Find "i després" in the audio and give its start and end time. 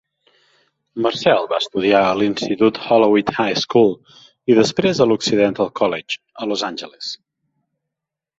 4.53-5.03